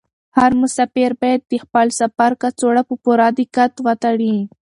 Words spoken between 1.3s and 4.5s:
د خپل سفر کڅوړه په پوره دقت وتړي.